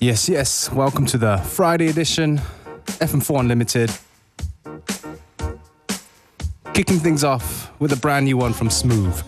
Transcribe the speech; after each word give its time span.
Yes, 0.00 0.28
yes. 0.28 0.70
Welcome 0.70 1.06
to 1.06 1.18
the 1.18 1.38
Friday 1.38 1.88
edition, 1.88 2.38
FM4 3.00 3.40
Unlimited. 3.40 3.90
Kicking 6.72 7.00
things 7.00 7.24
off 7.24 7.72
with 7.80 7.92
a 7.92 7.96
brand 7.96 8.26
new 8.26 8.36
one 8.36 8.52
from 8.52 8.70
Smooth. 8.70 9.20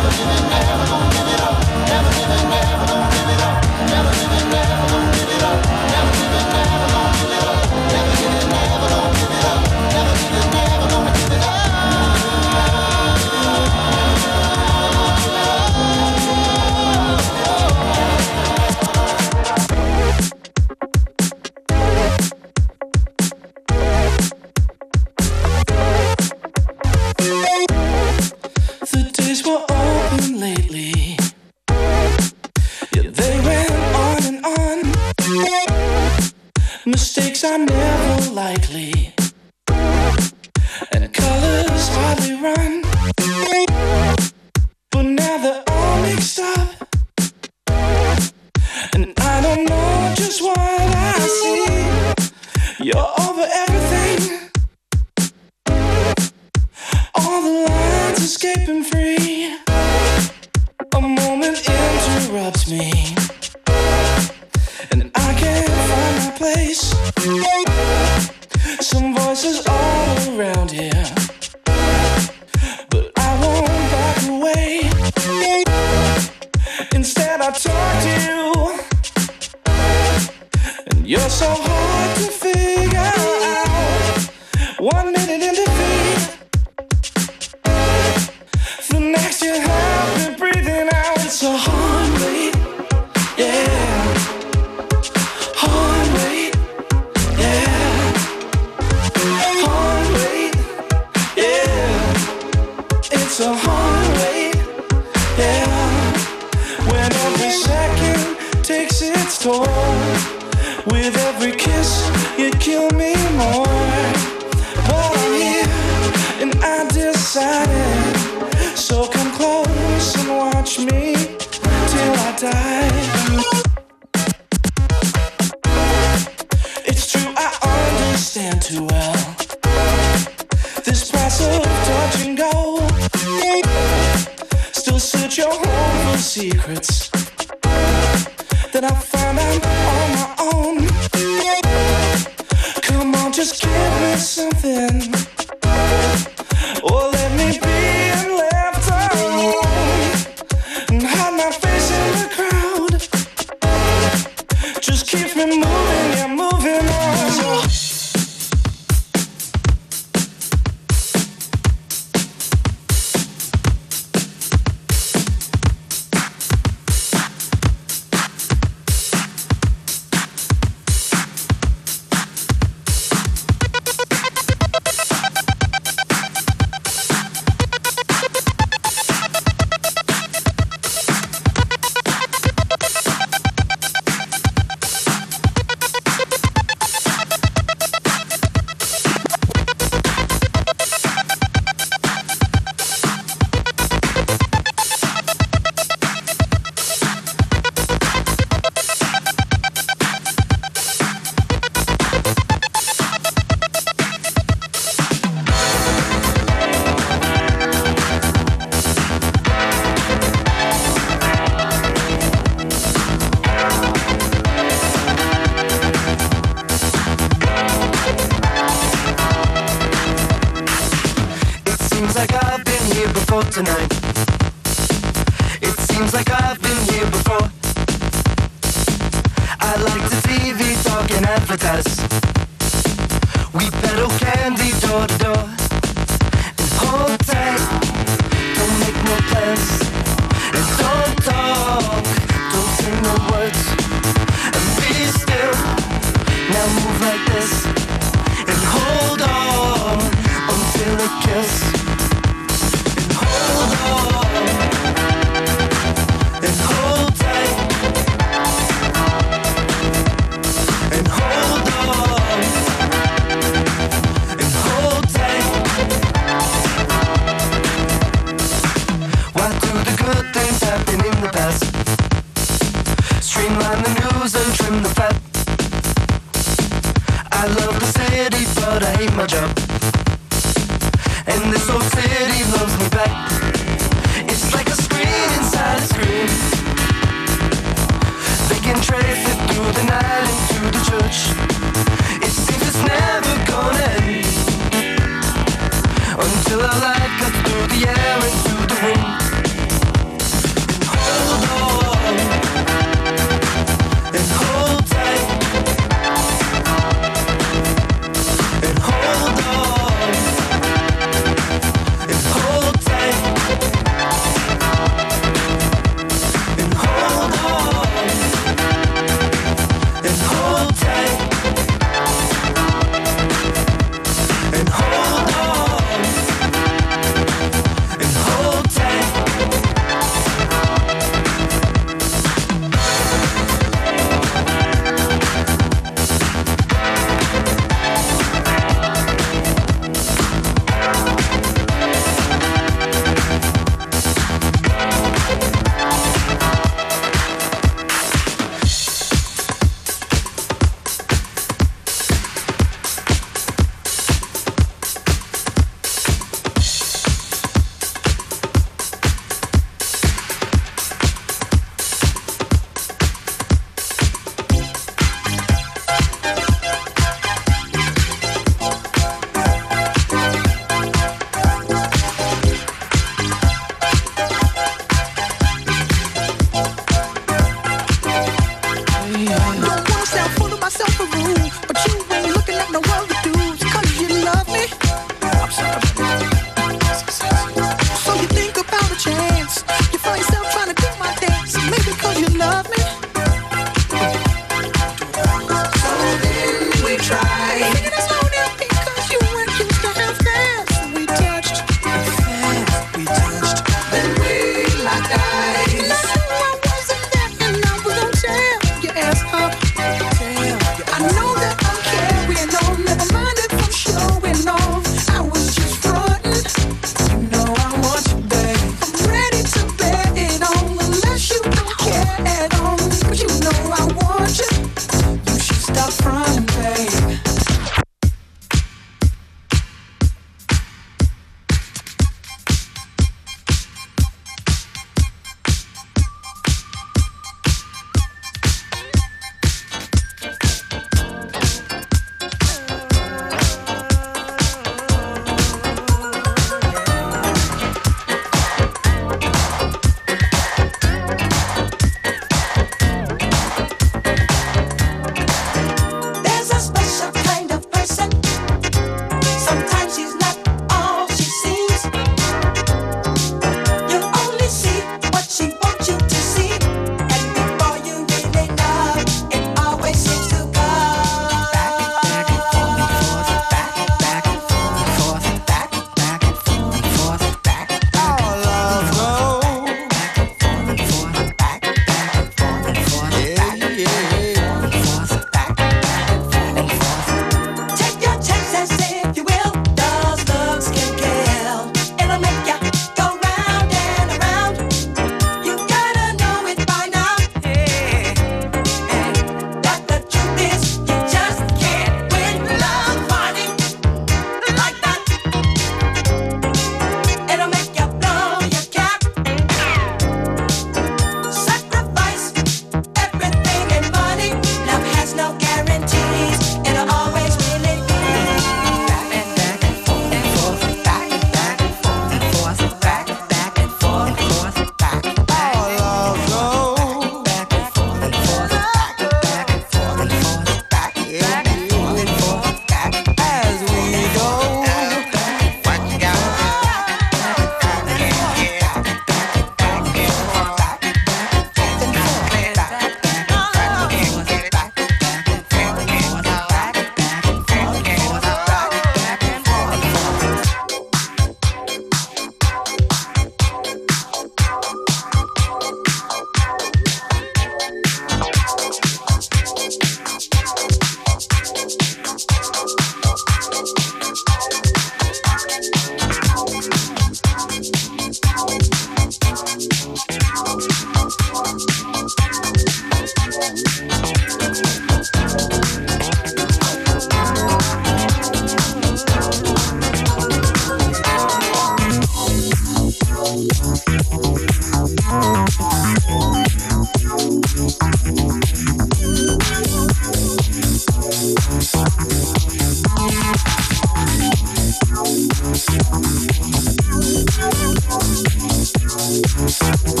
Thank 599.59 600.00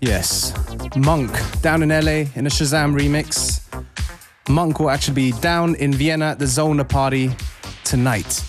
Yes, 0.00 0.52
Monk 0.96 1.30
down 1.60 1.82
in 1.82 1.88
LA 1.88 2.28
in 2.36 2.46
a 2.46 2.50
Shazam 2.50 2.94
remix. 2.94 3.60
Monk 4.48 4.78
will 4.78 4.90
actually 4.90 5.14
be 5.14 5.32
down 5.40 5.74
in 5.76 5.92
Vienna 5.92 6.26
at 6.26 6.38
the 6.38 6.46
Zona 6.46 6.84
party 6.84 7.34
tonight. 7.84 8.42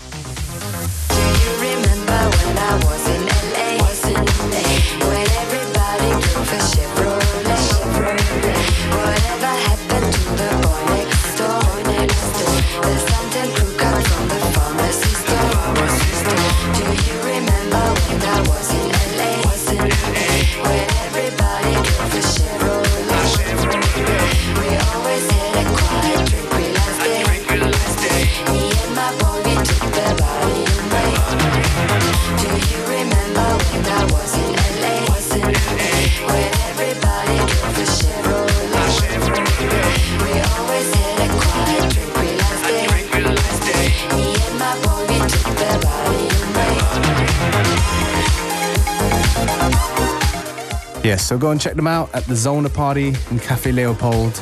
So 51.35 51.39
go 51.39 51.51
and 51.51 51.59
check 51.59 51.75
them 51.75 51.85
out 51.85 52.15
at 52.15 52.23
the 52.23 52.35
Zona 52.35 52.69
Party 52.69 53.09
in 53.29 53.39
Cafe 53.39 53.69
Leopold 53.69 54.35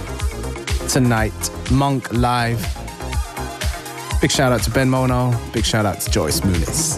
tonight. 0.87 1.33
Monk 1.71 2.13
Live. 2.13 2.61
Big 4.21 4.29
shout 4.29 4.51
out 4.51 4.61
to 4.61 4.69
Ben 4.69 4.91
Mono. 4.91 5.33
Big 5.53 5.65
shout 5.65 5.87
out 5.87 5.99
to 6.01 6.11
Joyce 6.11 6.41
Muniz. 6.41 6.92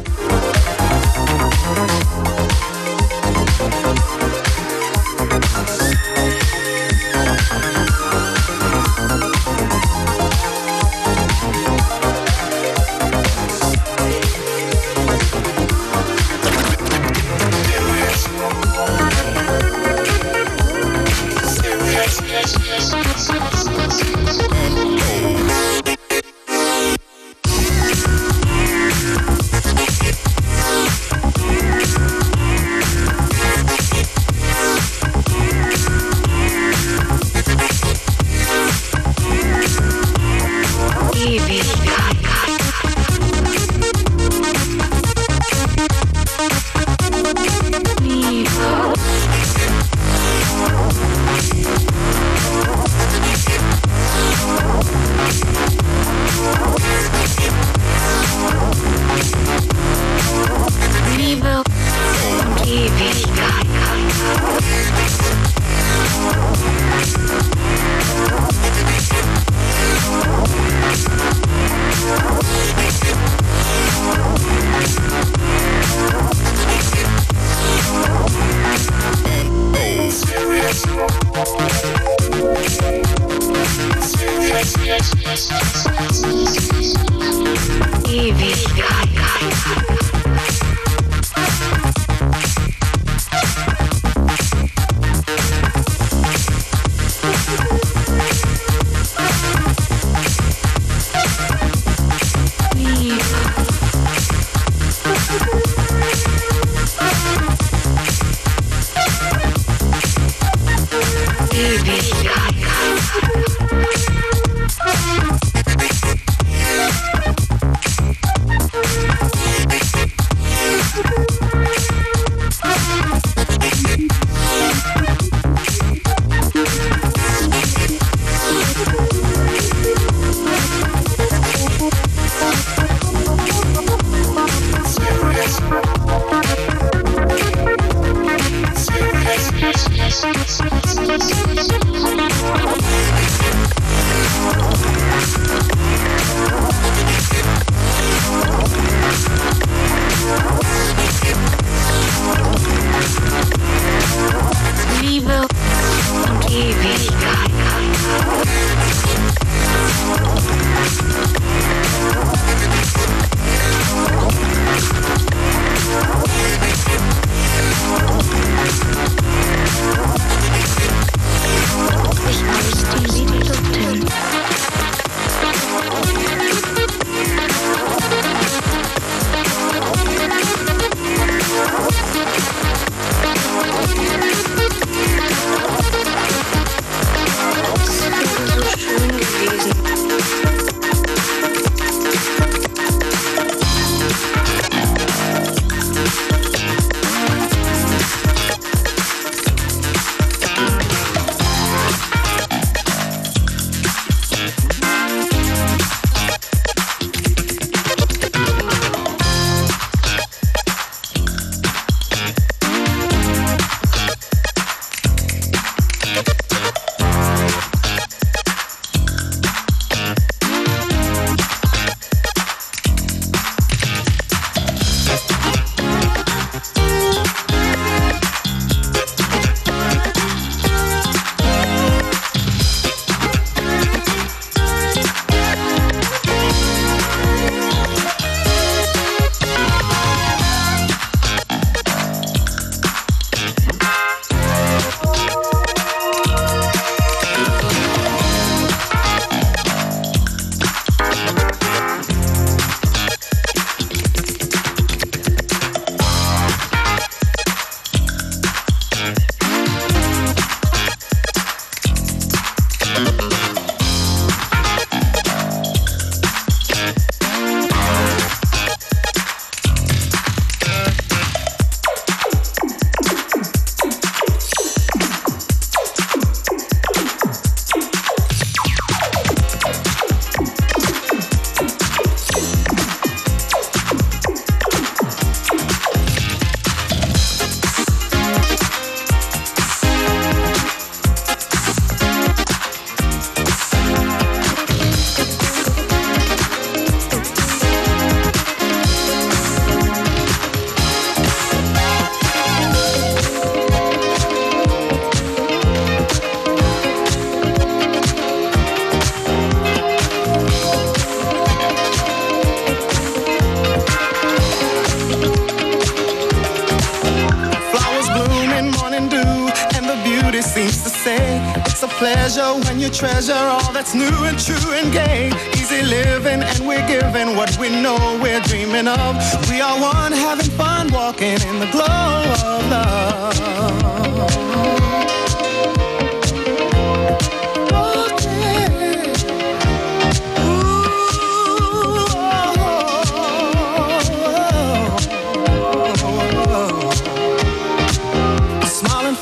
and 324.85 324.93
gay, 324.93 325.27
easy 325.53 325.81
living, 325.83 326.41
and 326.41 326.67
we're 326.67 326.85
giving 326.87 327.35
what 327.35 327.57
we 327.59 327.69
know 327.69 327.97
we're 328.21 328.41
dreaming 328.41 328.87
of. 328.87 329.15
We 329.49 329.61
are 329.61 329.79
one, 329.79 330.11
having 330.11 330.49
fun, 330.51 330.91
walking 330.91 331.39
in 331.49 331.59
the 331.59 331.69
glow 331.71 331.85
of 331.85 332.69
love. 332.69 333.15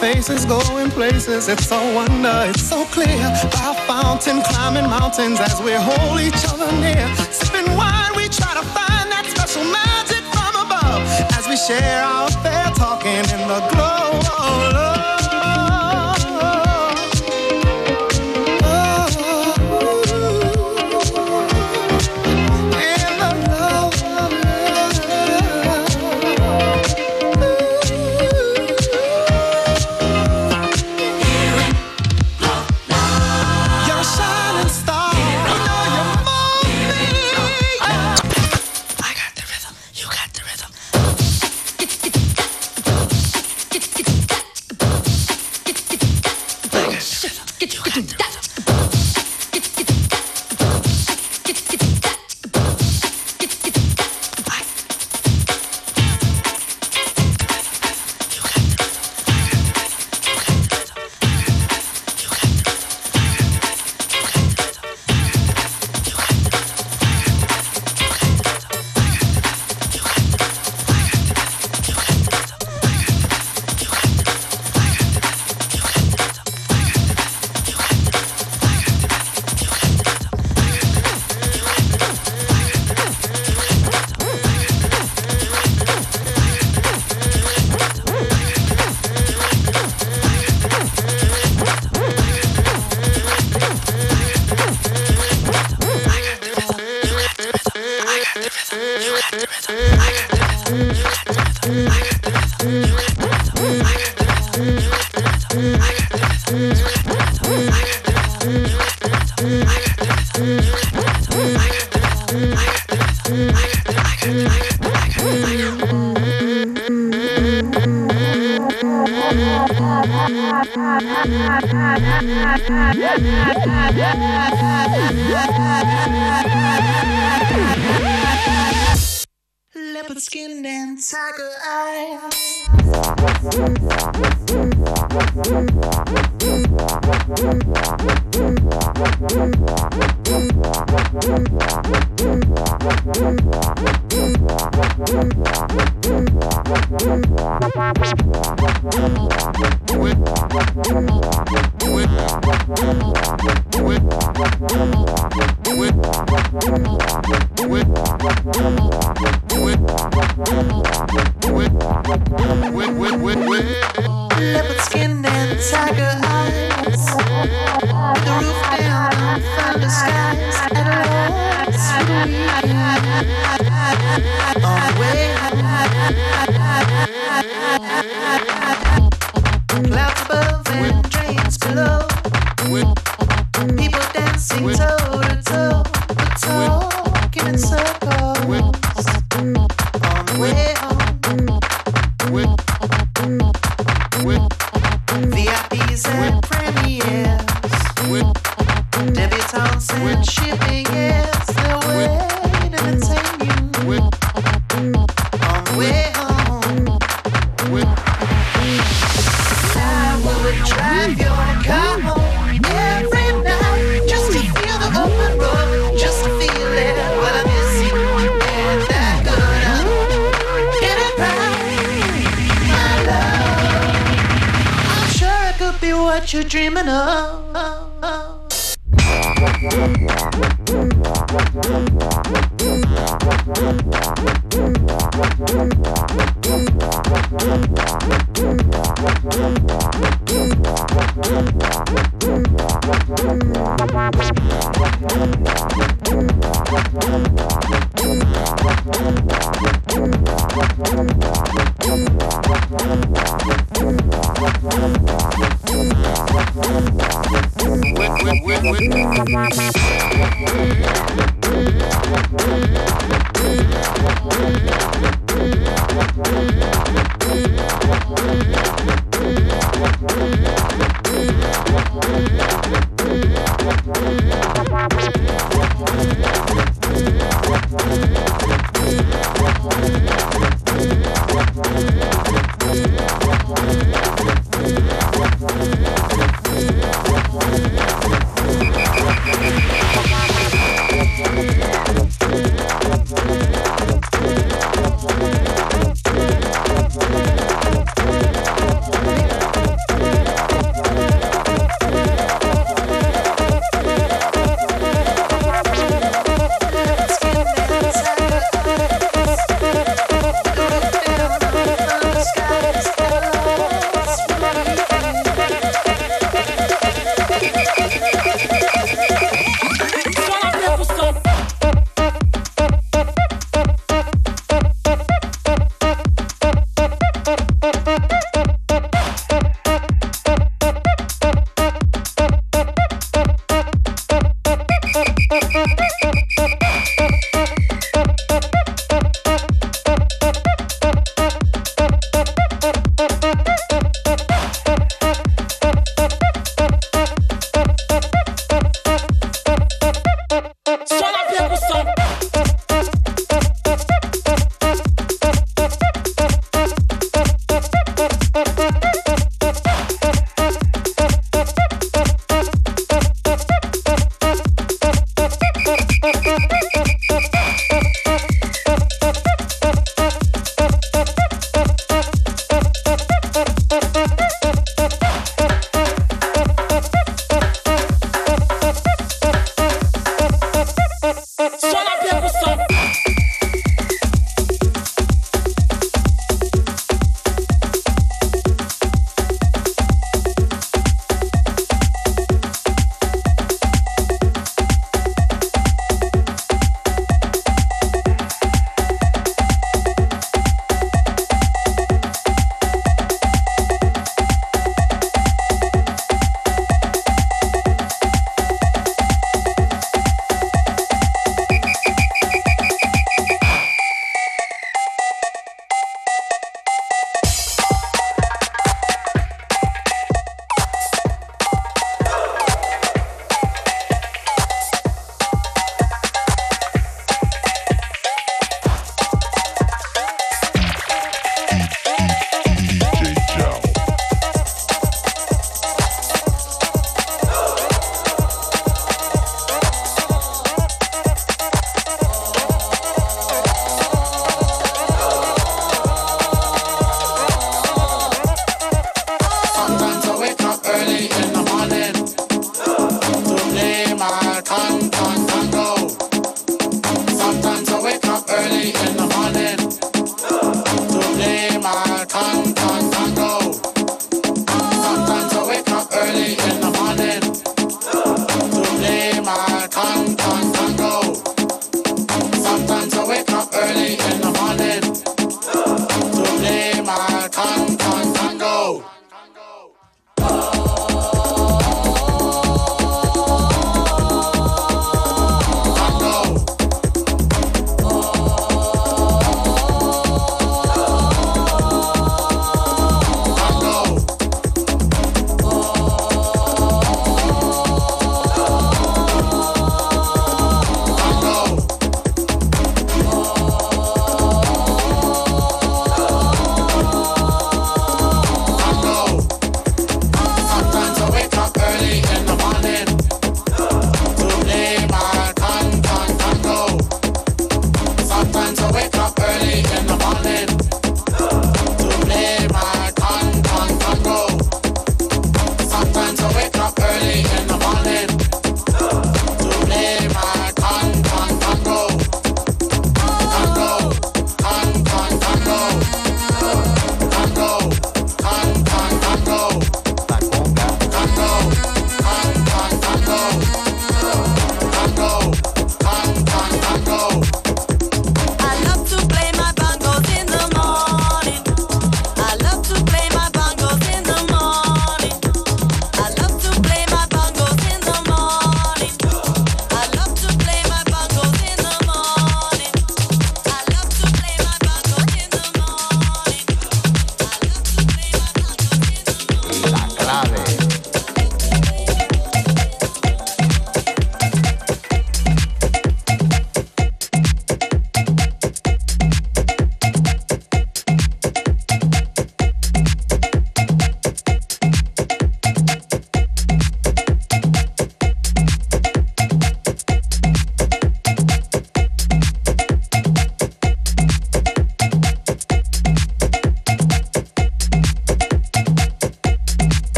faces 0.00 0.44
going 0.44 0.90
places. 0.90 1.46
It's 1.48 1.68
so 1.68 1.78
wonder, 1.94 2.44
it's 2.48 2.62
so 2.62 2.84
clear. 2.86 3.22
By 3.52 3.81
fountain, 3.92 4.40
climbing 4.42 4.88
mountains 4.88 5.38
as 5.40 5.60
we 5.60 5.72
hold 5.72 6.18
each 6.20 6.42
other 6.52 6.70
near. 6.80 7.06
Sipping 7.30 7.68
wine, 7.76 8.12
we 8.16 8.24
try 8.28 8.52
to 8.60 8.64
find 8.76 9.06
that 9.12 9.24
special 9.34 9.64
magic 9.80 10.24
from 10.32 10.52
above 10.64 11.02
as 11.36 11.44
we 11.50 11.56
share 11.56 12.02
our 12.02 12.30
fair 12.42 12.68
talking 12.74 13.24
in 13.34 13.42
the 13.52 13.60
glow 13.72 14.08
of 14.16 14.72
love. 14.74 14.91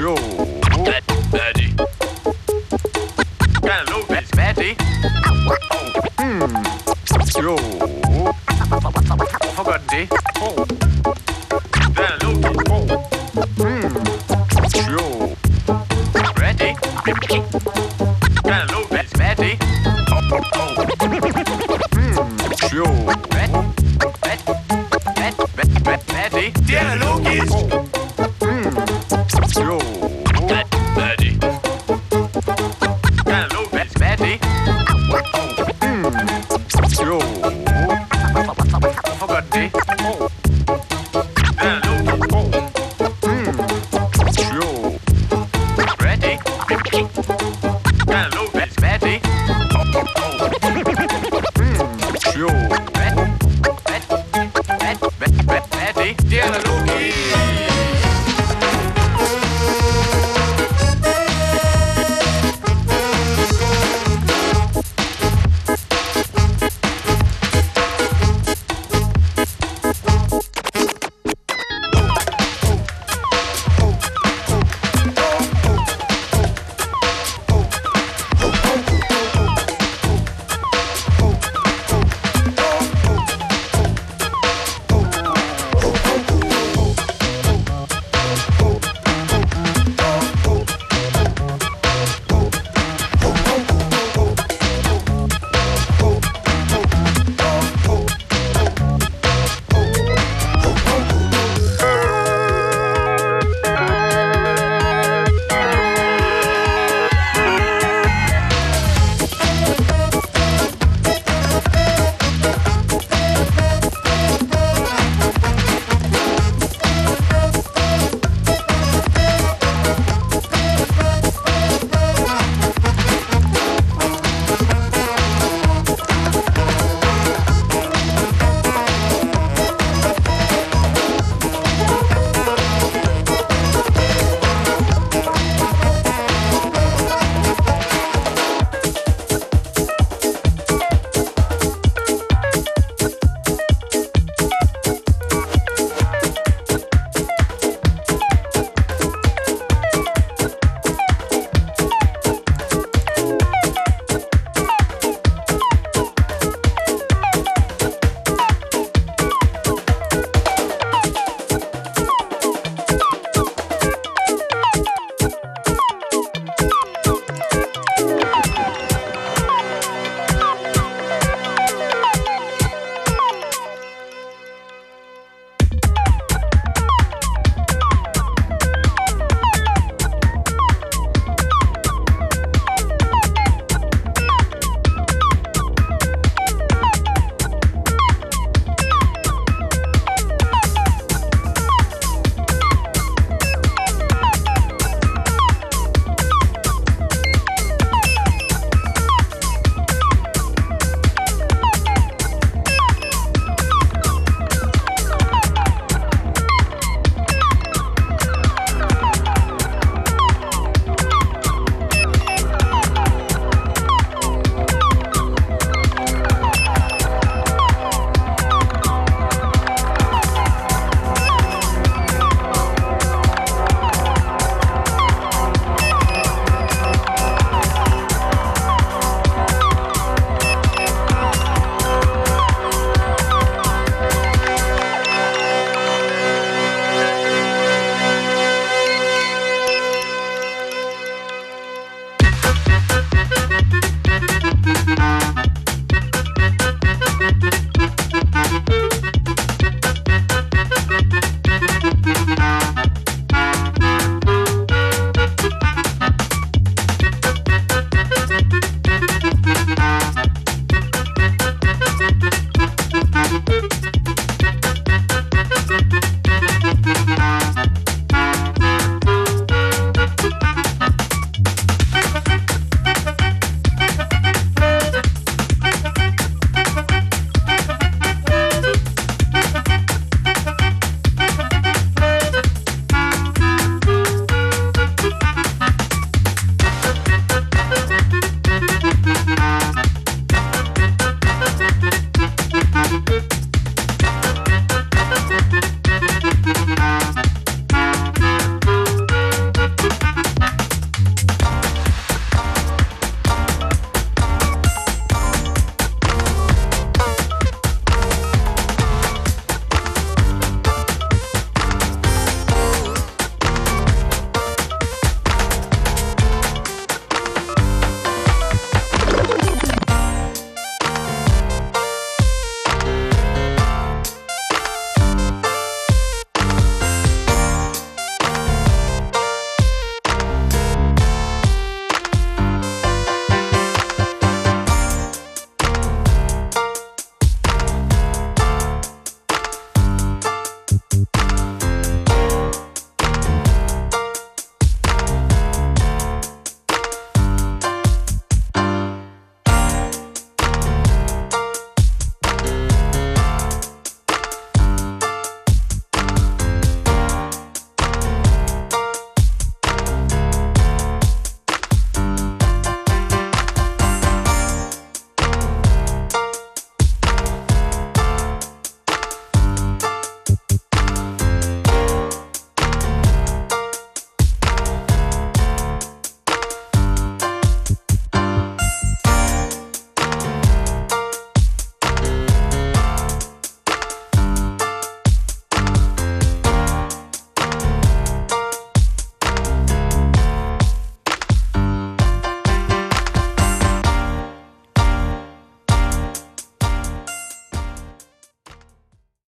Yo. 0.00 0.59